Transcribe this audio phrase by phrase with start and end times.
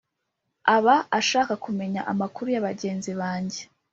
[0.75, 3.61] aba ashaka kumenya amakuru yabagenzi banjye